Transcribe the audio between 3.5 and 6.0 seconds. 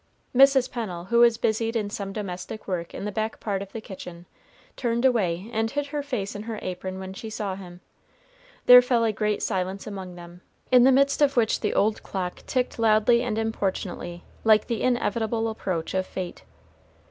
of the kitchen, turned away and hid